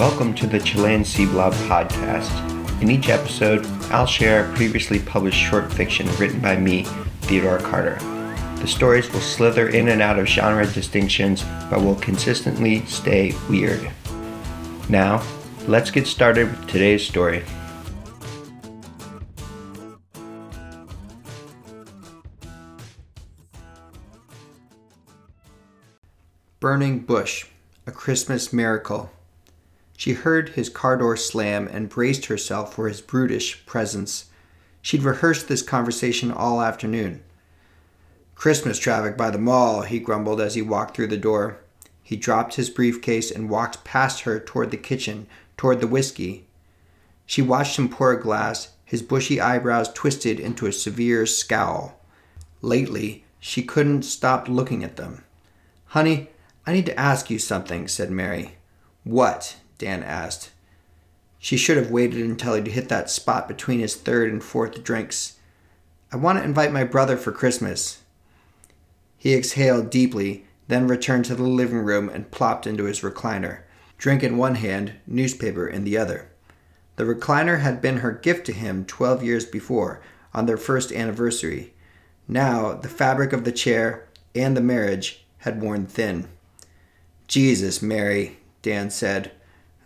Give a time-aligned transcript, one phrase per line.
[0.00, 2.30] Welcome to the Chilean Sea Blob podcast.
[2.80, 6.84] In each episode, I'll share previously published short fiction written by me,
[7.20, 7.96] Theodore Carter.
[8.60, 13.90] The stories will slither in and out of genre distinctions, but will consistently stay weird.
[14.88, 15.22] Now,
[15.68, 17.44] let's get started with today's story.
[26.58, 27.44] Burning Bush,
[27.86, 29.10] a Christmas miracle.
[30.00, 34.30] She heard his car door slam and braced herself for his brutish presence.
[34.80, 37.22] She'd rehearsed this conversation all afternoon.
[38.34, 41.58] Christmas traffic by the mall, he grumbled as he walked through the door.
[42.02, 45.26] He dropped his briefcase and walked past her toward the kitchen,
[45.58, 46.46] toward the whiskey.
[47.26, 52.00] She watched him pour a glass, his bushy eyebrows twisted into a severe scowl.
[52.62, 55.24] Lately, she couldn't stop looking at them.
[55.88, 56.30] Honey,
[56.66, 58.56] I need to ask you something, said Mary.
[59.04, 59.56] What?
[59.80, 60.50] Dan asked.
[61.38, 65.38] She should have waited until he'd hit that spot between his third and fourth drinks.
[66.12, 68.02] I want to invite my brother for Christmas.
[69.16, 73.60] He exhaled deeply, then returned to the living room and plopped into his recliner,
[73.96, 76.30] drink in one hand, newspaper in the other.
[76.96, 80.02] The recliner had been her gift to him twelve years before,
[80.34, 81.72] on their first anniversary.
[82.28, 86.28] Now, the fabric of the chair and the marriage had worn thin.
[87.26, 89.32] Jesus, Mary, Dan said.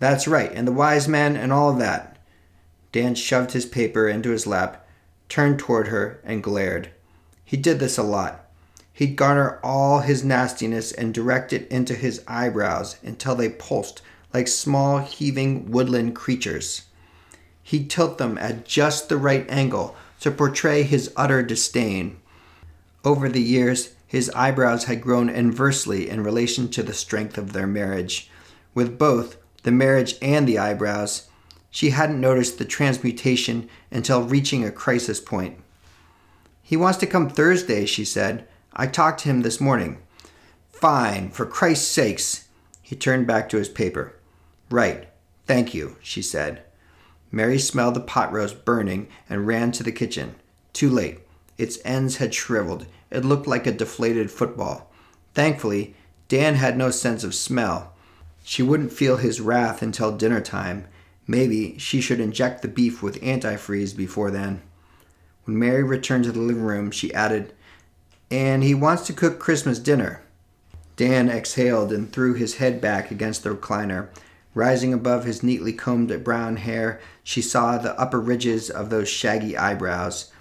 [0.00, 2.16] That's right, and the wise men and all of that.
[2.90, 4.84] Dan shoved his paper into his lap,
[5.28, 6.90] turned toward her, and glared.
[7.44, 8.46] He did this a lot.
[8.92, 14.48] He'd garner all his nastiness and direct it into his eyebrows until they pulsed like
[14.48, 16.82] small, heaving woodland creatures.
[17.62, 22.18] He'd tilt them at just the right angle to portray his utter disdain.
[23.04, 27.66] Over the years, his eyebrows had grown inversely in relation to the strength of their
[27.66, 28.30] marriage.
[28.74, 31.28] With both, the marriage and the eyebrows,
[31.70, 35.58] she hadn't noticed the transmutation until reaching a crisis point.
[36.62, 38.46] He wants to come Thursday, she said.
[38.72, 39.98] I talked to him this morning.
[40.70, 42.48] Fine, for Christ's sakes.
[42.82, 44.16] He turned back to his paper.
[44.70, 45.08] Right,
[45.46, 46.62] thank you, she said.
[47.32, 50.34] Mary smelled the pot roast burning and ran to the kitchen.
[50.72, 51.20] Too late.
[51.58, 52.86] Its ends had shriveled.
[53.10, 54.90] It looked like a deflated football.
[55.34, 55.94] Thankfully,
[56.28, 57.92] Dan had no sense of smell.
[58.42, 60.86] She wouldn't feel his wrath until dinner time.
[61.26, 64.62] Maybe she should inject the beef with antifreeze before then.
[65.44, 67.52] When Mary returned to the living room, she added,
[68.30, 70.22] And he wants to cook Christmas dinner.
[70.96, 74.08] Dan exhaled and threw his head back against the recliner.
[74.54, 79.56] Rising above his neatly combed brown hair, she saw the upper ridges of those shaggy
[79.56, 80.32] eyebrows.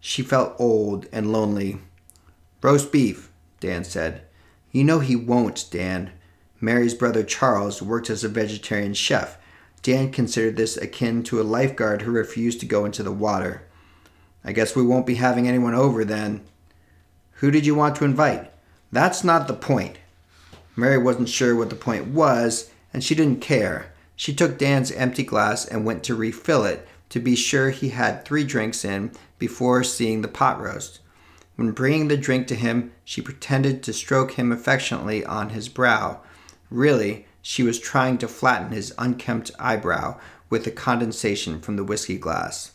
[0.00, 1.78] She felt old and lonely.
[2.62, 3.30] Roast beef,
[3.60, 4.22] Dan said.
[4.72, 6.10] You know he won't, Dan.
[6.60, 9.38] Mary's brother Charles worked as a vegetarian chef.
[9.82, 13.62] Dan considered this akin to a lifeguard who refused to go into the water.
[14.44, 16.42] I guess we won't be having anyone over then.
[17.34, 18.50] Who did you want to invite?
[18.90, 19.98] That's not the point.
[20.74, 23.92] Mary wasn't sure what the point was, and she didn't care.
[24.16, 28.24] She took Dan's empty glass and went to refill it to be sure he had
[28.24, 31.00] three drinks in before seeing the pot roast.
[31.56, 36.20] When bringing the drink to him, she pretended to stroke him affectionately on his brow.
[36.70, 40.18] Really, she was trying to flatten his unkempt eyebrow
[40.50, 42.72] with the condensation from the whiskey glass.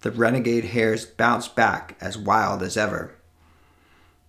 [0.00, 3.14] The renegade hairs bounced back as wild as ever.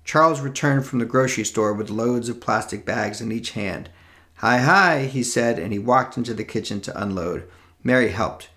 [0.03, 3.89] Charles returned from the grocery store with loads of plastic bags in each hand.
[4.35, 7.49] Hi, hi, he said, and he walked into the kitchen to unload.
[7.83, 8.49] Mary helped.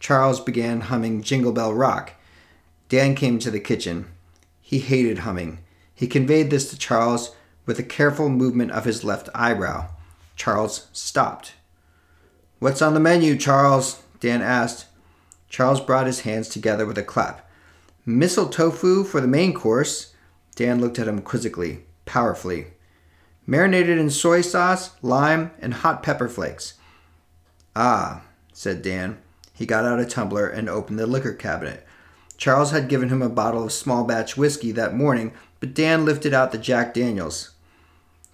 [0.00, 2.14] Charles began humming Jingle Bell Rock.
[2.88, 4.06] Dan came to the kitchen.
[4.60, 5.60] He hated humming.
[5.94, 7.34] He conveyed this to Charles
[7.64, 9.88] with a careful movement of his left eyebrow.
[10.36, 11.54] Charles stopped.
[12.58, 14.02] What's on the menu, Charles?
[14.20, 14.86] Dan asked.
[15.48, 17.48] Charles brought his hands together with a clap.
[18.06, 20.14] Miso tofu for the main course.
[20.54, 22.68] Dan looked at him quizzically, powerfully.
[23.46, 26.74] Marinated in soy sauce, lime, and hot pepper flakes.
[27.74, 28.22] Ah,
[28.52, 29.18] said Dan.
[29.52, 31.86] He got out a tumbler and opened the liquor cabinet.
[32.36, 36.34] Charles had given him a bottle of small batch whiskey that morning, but Dan lifted
[36.34, 37.55] out the Jack Daniels.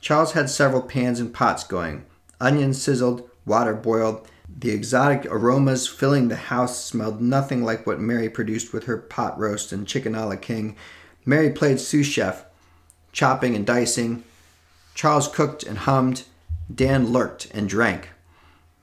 [0.03, 2.05] Charles had several pans and pots going.
[2.41, 4.27] Onions sizzled, water boiled.
[4.59, 9.39] The exotic aromas filling the house smelled nothing like what Mary produced with her pot
[9.39, 10.77] roast and chicken a la king.
[11.25, 12.45] Mary played sous chef,
[13.13, 14.25] chopping and dicing.
[14.97, 16.25] Charles cooked and hummed.
[16.73, 18.11] Dan lurked and drank.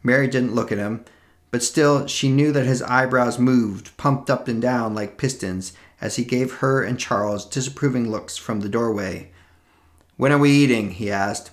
[0.01, 1.04] Mary didn't look at him,
[1.51, 6.16] but still she knew that his eyebrows moved, pumped up and down like pistons, as
[6.16, 9.31] he gave her and Charles disapproving looks from the doorway.
[10.19, 10.92] When are we eating?
[10.92, 11.51] he asked.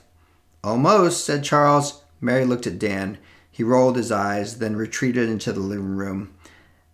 [0.64, 2.02] Almost, said Charles.
[2.20, 3.16] Mary looked at Dan.
[3.48, 6.34] He rolled his eyes, then retreated into the living room.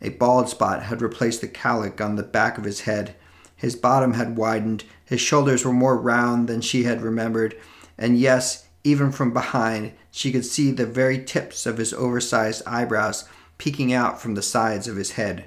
[0.02, 3.14] A bald spot had replaced the cowlick on the back of his head.
[3.56, 7.56] His bottom had widened, his shoulders were more round than she had remembered,
[7.96, 13.26] and yes, even from behind, she could see the very tips of his oversized eyebrows
[13.56, 15.46] peeking out from the sides of his head.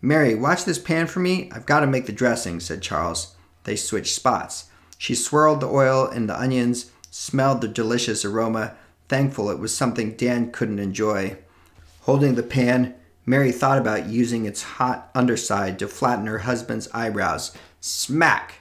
[0.00, 1.50] Mary, watch this pan for me.
[1.52, 3.34] I've got to make the dressing, said Charles.
[3.64, 4.70] They switched spots.
[4.98, 8.74] She swirled the oil in the onions, smelled the delicious aroma,
[9.08, 11.38] thankful it was something Dan couldn't enjoy.
[12.00, 17.56] Holding the pan, Mary thought about using its hot underside to flatten her husband's eyebrows.
[17.80, 18.54] Smack!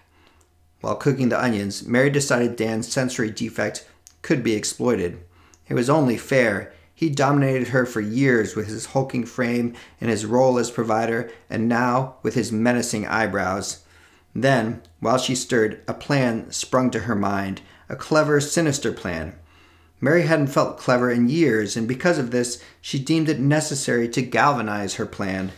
[0.81, 3.87] While cooking the onions, Mary decided Dan's sensory defect
[4.21, 5.23] could be exploited.
[5.67, 6.71] It was only fair.
[6.93, 11.67] He dominated her for years with his hulking frame and his role as provider, and
[11.67, 13.85] now with his menacing eyebrows.
[14.37, 19.33] Then, while she stirred, a plan sprung to her mind a clever, sinister plan.
[19.99, 24.21] Mary hadn't felt clever in years, and because of this, she deemed it necessary to
[24.21, 25.53] galvanize her plan.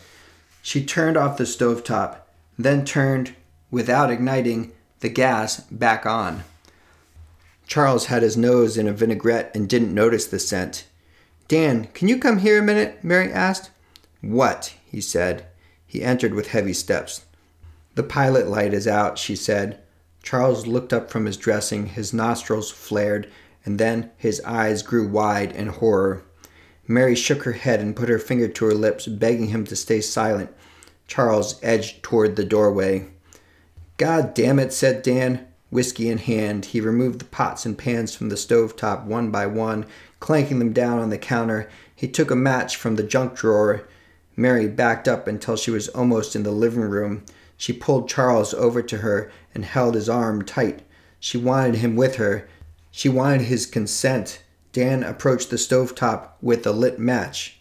[0.61, 3.35] She turned off the stove top, then turned,
[3.69, 4.71] without igniting,
[5.01, 6.45] the gas back on.
[7.67, 10.85] Charles had his nose in a vinaigrette and didn't notice the scent.
[11.49, 13.03] Dan, can you come here a minute?
[13.03, 13.71] Mary asked.
[14.21, 14.73] What?
[14.85, 15.47] he said.
[15.85, 17.25] He entered with heavy steps.
[17.95, 19.79] The pilot light is out, she said.
[20.21, 23.29] Charles looked up from his dressing, his nostrils flared,
[23.65, 26.23] and then his eyes grew wide in horror.
[26.87, 30.01] Mary shook her head and put her finger to her lips, begging him to stay
[30.01, 30.49] silent.
[31.07, 33.07] Charles edged toward the doorway.
[33.97, 35.45] God damn it, said Dan.
[35.71, 39.45] Whiskey in hand, he removed the pots and pans from the stove top one by
[39.45, 39.85] one,
[40.19, 41.69] clanking them down on the counter.
[41.95, 43.87] He took a match from the junk drawer.
[44.35, 47.23] Mary backed up until she was almost in the living room.
[47.59, 50.81] She pulled Charles over to her and held his arm tight.
[51.19, 52.47] She wanted him with her.
[52.89, 54.41] She wanted his consent.
[54.71, 57.59] Dan approached the stovetop with a lit match.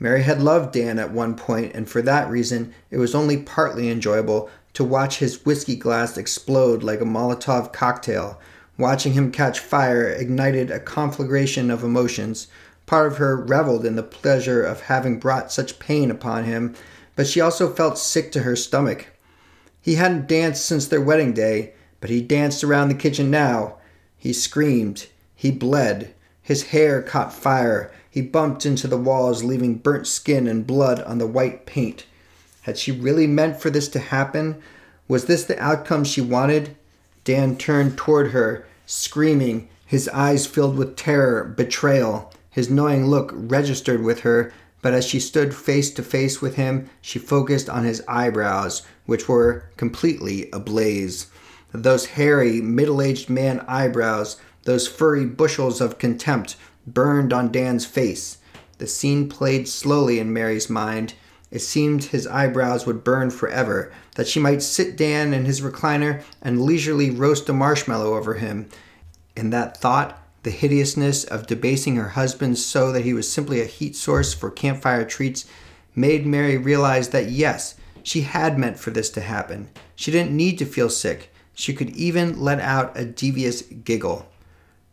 [0.00, 3.88] Mary had loved Dan at one point, and for that reason, it was only partly
[3.88, 8.40] enjoyable to watch his whiskey glass explode like a Molotov cocktail.
[8.76, 12.48] Watching him catch fire ignited a conflagration of emotions.
[12.86, 16.74] Part of her reveled in the pleasure of having brought such pain upon him,
[17.14, 19.06] but she also felt sick to her stomach.
[19.82, 23.76] He hadn't danced since their wedding day, but he danced around the kitchen now,
[24.20, 25.06] he screamed.
[25.34, 26.12] He bled.
[26.42, 27.90] His hair caught fire.
[28.10, 32.04] He bumped into the walls, leaving burnt skin and blood on the white paint.
[32.62, 34.60] Had she really meant for this to happen?
[35.08, 36.76] Was this the outcome she wanted?
[37.24, 42.30] Dan turned toward her, screaming, his eyes filled with terror, betrayal.
[42.50, 46.88] His knowing look registered with her, but as she stood face to face with him,
[47.00, 51.26] she focused on his eyebrows, which were completely ablaze
[51.72, 56.56] those hairy, middle aged man eyebrows, those furry bushels of contempt
[56.86, 58.38] burned on Dan's face.
[58.78, 61.14] The scene played slowly in Mary's mind.
[61.50, 66.22] It seemed his eyebrows would burn forever, that she might sit Dan in his recliner
[66.42, 68.68] and leisurely roast a marshmallow over him.
[69.36, 73.66] In that thought, the hideousness of debasing her husband so that he was simply a
[73.66, 75.44] heat source for campfire treats
[75.94, 79.68] made Mary realize that yes, she had meant for this to happen.
[79.94, 81.32] She didn't need to feel sick.
[81.52, 84.26] She could even let out a devious giggle.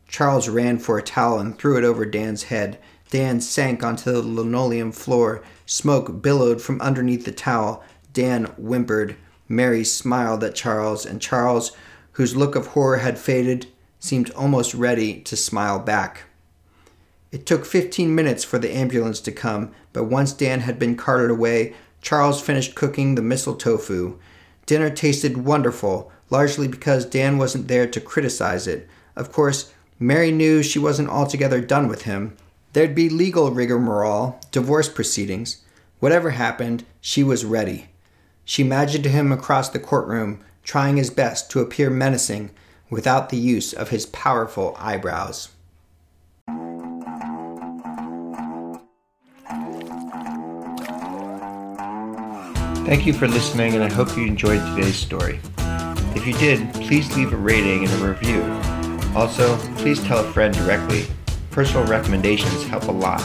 [0.07, 2.77] Charles ran for a towel and threw it over Dan's head.
[3.09, 5.43] Dan sank onto the linoleum floor.
[5.65, 7.83] Smoke billowed from underneath the towel.
[8.11, 9.15] Dan whimpered.
[9.47, 11.71] Mary smiled at Charles, and Charles,
[12.13, 13.67] whose look of horror had faded,
[13.99, 16.23] seemed almost ready to smile back.
[17.31, 21.29] It took 15 minutes for the ambulance to come, but once Dan had been carted
[21.29, 24.17] away, Charles finished cooking the miso tofu.
[24.65, 28.87] Dinner tasted wonderful, largely because Dan wasn't there to criticize it.
[29.15, 32.37] Of course, Mary knew she wasn't altogether done with him.
[32.73, 35.63] There'd be legal rigmarole, divorce proceedings.
[35.99, 37.87] Whatever happened, she was ready.
[38.45, 42.51] She imagined him across the courtroom, trying his best to appear menacing
[42.89, 45.49] without the use of his powerful eyebrows.
[52.87, 55.41] Thank you for listening, and I hope you enjoyed today's story.
[56.15, 58.41] If you did, please leave a rating and a review.
[59.13, 61.05] Also, please tell a friend directly.
[61.51, 63.21] Personal recommendations help a lot.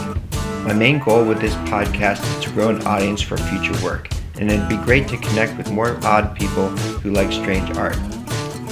[0.65, 4.51] My main goal with this podcast is to grow an audience for future work, and
[4.51, 7.97] it'd be great to connect with more odd people who like strange art.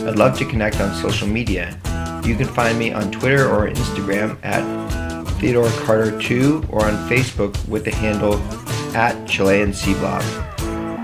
[0.08, 1.79] I'd love to connect on social media.
[2.25, 4.63] You can find me on Twitter or Instagram at
[5.39, 8.36] Theodore Carter 2 or on Facebook with the handle
[8.96, 10.24] at Chilean Sea Blob.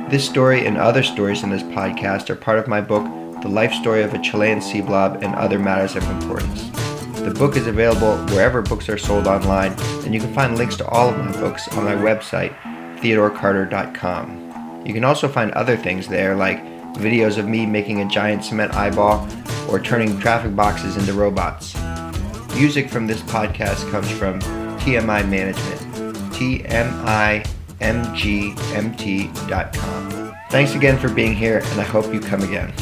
[0.09, 3.03] This story and other stories in this podcast are part of my book,
[3.41, 6.69] The Life Story of a Chilean Sea Blob and Other Matters of Importance.
[7.21, 9.73] The book is available wherever books are sold online,
[10.05, 12.55] and you can find links to all of my books on my website,
[12.99, 14.83] theodorecarter.com.
[14.85, 18.73] You can also find other things there, like videos of me making a giant cement
[18.73, 19.27] eyeball
[19.69, 21.75] or turning traffic boxes into robots.
[22.55, 24.39] Music from this podcast comes from
[24.79, 25.81] TMI Management,
[26.33, 26.97] tmimgmt.com.
[30.49, 32.73] Thanks again for being here, and I hope you come again.